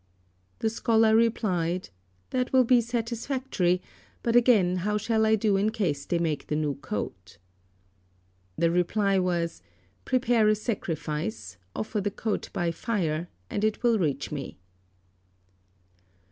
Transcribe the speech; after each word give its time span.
The 0.57 0.69
scholar 0.71 1.15
replied, 1.15 1.89
"That 2.31 2.51
will 2.51 2.63
be 2.63 2.81
satisfactory, 2.81 3.83
but 4.23 4.35
again, 4.35 4.77
how 4.77 4.97
shall 4.97 5.27
I 5.27 5.35
do 5.35 5.57
in 5.57 5.69
case 5.69 6.07
they 6.07 6.17
make 6.17 6.47
the 6.47 6.55
new 6.55 6.73
coat?" 6.73 7.37
The 8.57 8.71
reply 8.71 9.19
was, 9.19 9.61
"Prepare 10.03 10.47
a 10.47 10.55
sacrifice, 10.55 11.57
offer 11.75 12.01
the 12.01 12.09
coat 12.09 12.49
by 12.51 12.71
fire, 12.71 13.29
and 13.47 13.63
it 13.63 13.83
will 13.83 13.99
reach 13.99 14.31
me." 14.31 14.57